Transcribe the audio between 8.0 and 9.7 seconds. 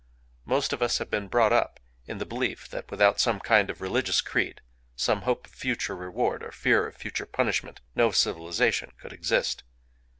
civilization could exist.